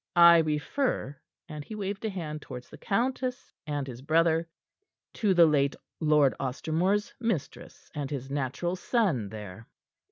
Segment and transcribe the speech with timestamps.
[0.15, 1.17] I refer,"
[1.47, 4.47] and he waved a hand towards the countess and his brother,
[5.13, 9.67] "to the late Lord Ostermore's mistress and his natural son, there."